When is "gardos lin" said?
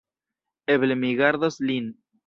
1.23-1.97